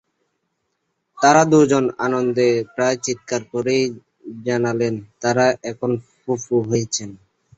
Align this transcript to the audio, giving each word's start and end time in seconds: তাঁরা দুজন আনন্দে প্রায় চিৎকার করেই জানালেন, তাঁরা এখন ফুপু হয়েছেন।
তাঁরা 1.17 1.43
দুজন 1.51 1.85
আনন্দে 2.05 2.49
প্রায় 2.75 2.97
চিৎকার 3.05 3.41
করেই 3.53 3.83
জানালেন, 4.45 4.93
তাঁরা 5.21 5.45
এখন 5.71 5.91
ফুপু 6.19 6.55
হয়েছেন। 6.69 7.09